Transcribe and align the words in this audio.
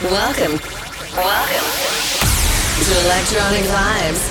Welcome. 0.00 0.52
Welcome 1.16 1.66
to 2.84 3.04
Electronic 3.04 3.64
Vibes, 3.64 4.30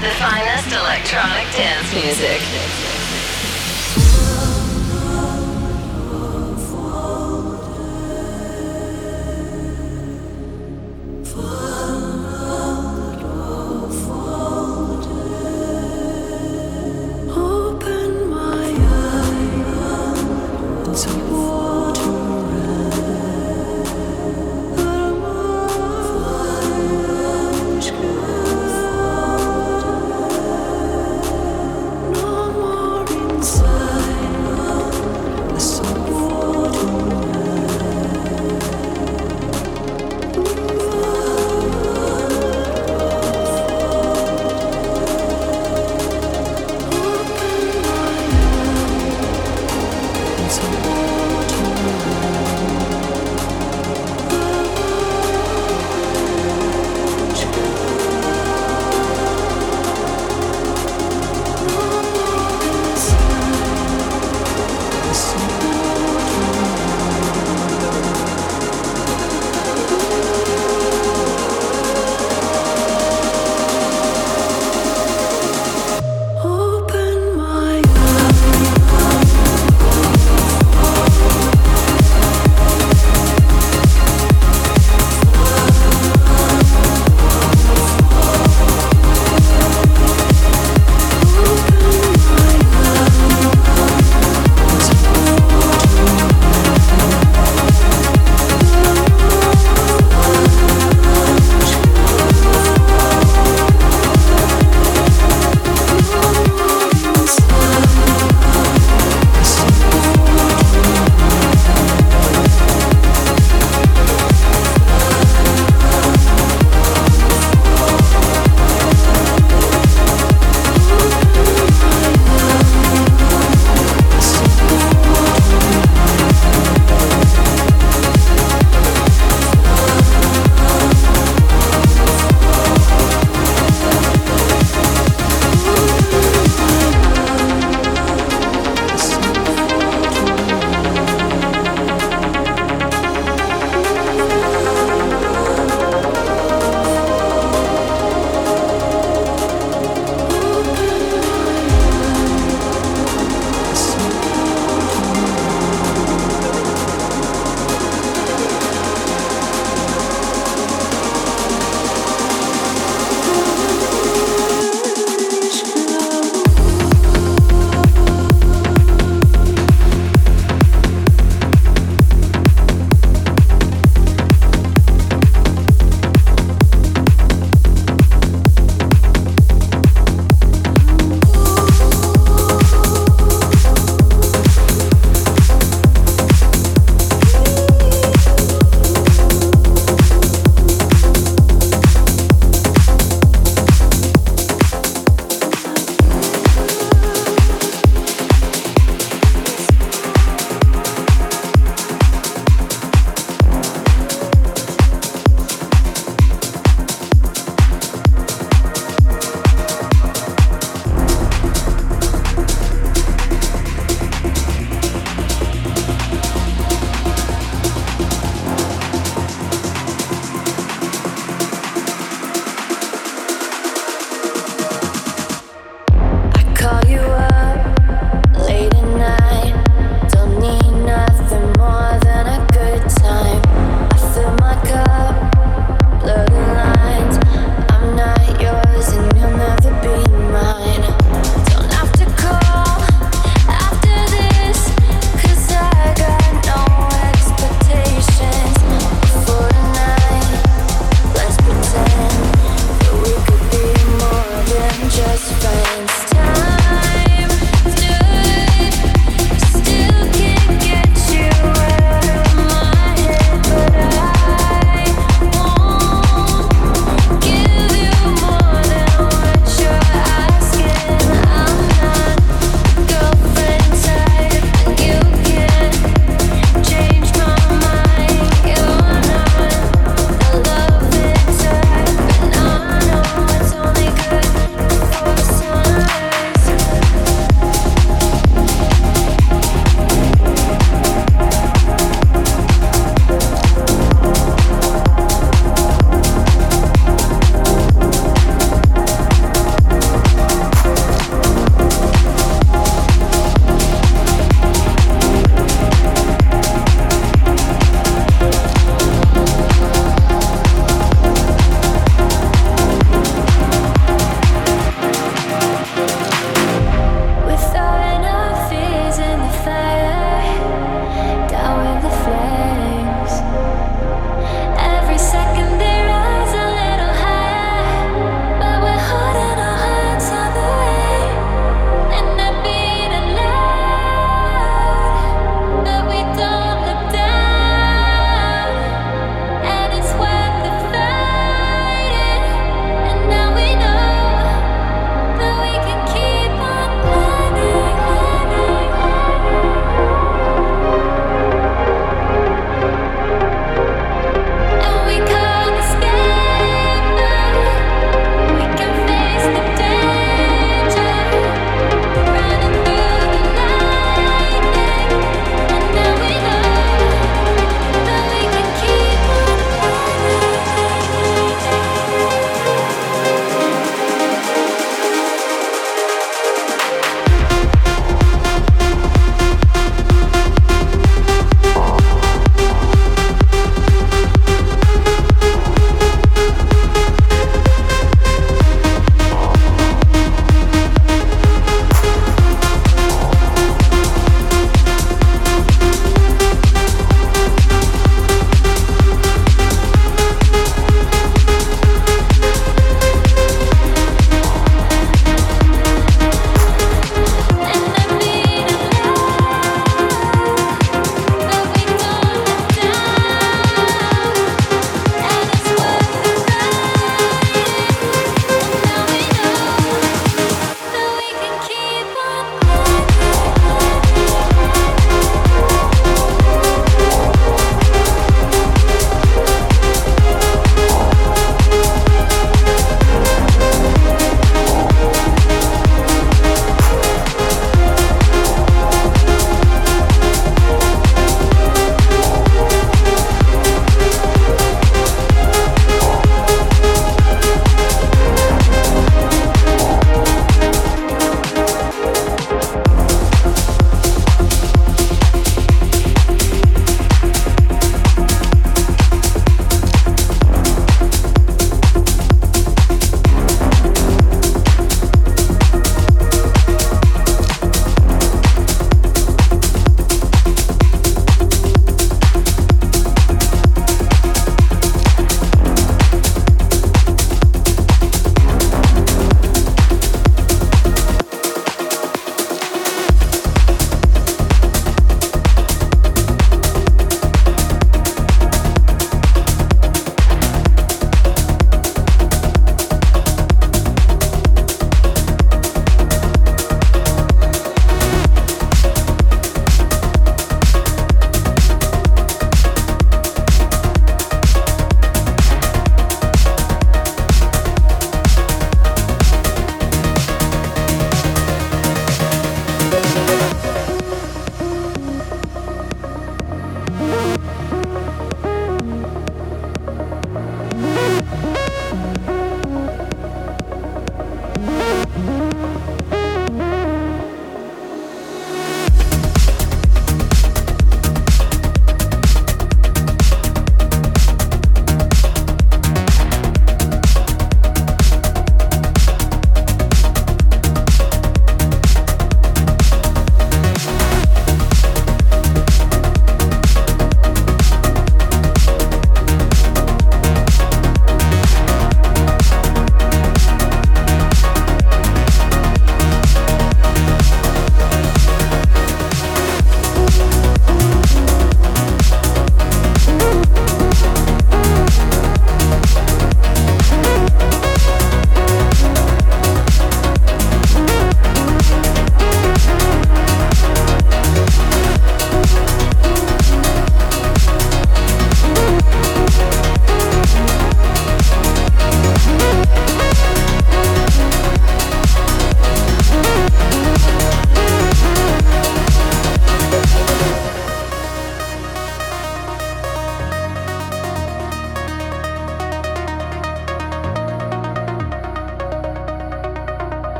the 0.00 0.10
finest 0.22 0.72
electronic 0.72 1.50
dance 1.56 1.92
music. 1.92 2.93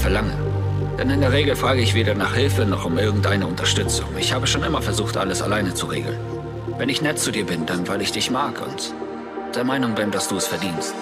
Verlange. 0.00 0.32
Denn 0.98 1.10
in 1.10 1.20
der 1.20 1.32
Regel 1.32 1.56
frage 1.56 1.80
ich 1.80 1.94
weder 1.94 2.14
nach 2.14 2.34
Hilfe 2.34 2.66
noch 2.66 2.84
um 2.84 2.98
irgendeine 2.98 3.46
Unterstützung. 3.46 4.08
Ich 4.18 4.32
habe 4.32 4.46
schon 4.46 4.64
immer 4.64 4.82
versucht, 4.82 5.16
alles 5.16 5.40
alleine 5.42 5.74
zu 5.74 5.86
regeln. 5.86 6.18
Wenn 6.78 6.88
ich 6.88 7.02
nett 7.02 7.18
zu 7.18 7.30
dir 7.30 7.46
bin, 7.46 7.66
dann 7.66 7.86
weil 7.88 8.02
ich 8.02 8.12
dich 8.12 8.30
mag 8.30 8.60
und 8.60 8.94
der 9.54 9.64
Meinung 9.64 9.94
bin, 9.94 10.10
dass 10.10 10.28
du 10.28 10.36
es 10.36 10.46
verdienst. 10.46 10.94